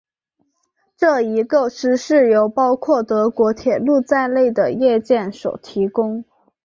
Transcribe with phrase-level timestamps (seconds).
[0.97, 6.25] 这一构思是由包括德国铁路在内的业界所提供。